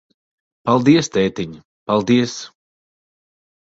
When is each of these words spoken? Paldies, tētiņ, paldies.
Paldies, 0.69 1.11
tētiņ, 1.19 1.55
paldies. 1.93 2.37